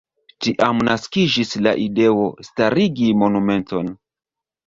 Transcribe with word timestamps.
Tiam 0.43 0.79
naskiĝis 0.87 1.51
la 1.67 1.73
ideo 1.83 2.25
starigi 2.49 3.13
monumenton. 3.25 3.93